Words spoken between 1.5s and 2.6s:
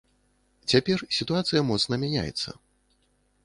моцна мяняецца.